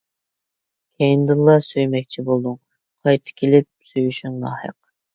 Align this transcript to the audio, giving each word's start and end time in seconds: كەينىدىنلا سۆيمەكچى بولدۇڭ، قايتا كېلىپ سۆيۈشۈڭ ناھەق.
كەينىدىنلا 1.03 1.59
سۆيمەكچى 1.67 2.25
بولدۇڭ، 2.31 2.59
قايتا 3.05 3.39
كېلىپ 3.39 3.91
سۆيۈشۈڭ 3.93 4.45
ناھەق. 4.45 4.95